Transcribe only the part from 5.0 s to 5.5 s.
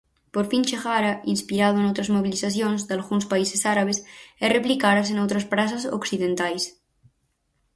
noutras